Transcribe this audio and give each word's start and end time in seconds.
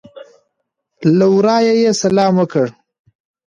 له 1.17 1.25
ورایه 1.35 1.73
یې 1.81 1.91
سلام 2.01 2.33
وکړ. 2.37 2.67